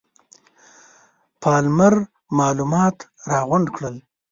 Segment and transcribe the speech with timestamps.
[1.41, 1.93] پالمر
[2.39, 2.97] معلومات
[3.31, 3.95] راغونډ کړل.